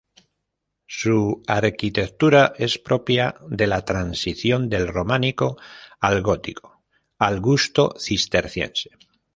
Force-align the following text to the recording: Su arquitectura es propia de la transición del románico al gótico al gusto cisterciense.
Su 0.87 1.43
arquitectura 1.45 2.53
es 2.57 2.79
propia 2.79 3.35
de 3.47 3.67
la 3.67 3.85
transición 3.85 4.67
del 4.67 4.87
románico 4.87 5.57
al 5.99 6.23
gótico 6.23 6.81
al 7.19 7.39
gusto 7.39 7.93
cisterciense. 7.99 8.89